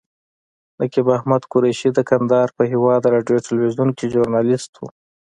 [0.79, 4.81] نقیب احمد قریشي د کندهار په هیواد راډیو تلویزیون کې ژورنالیست و.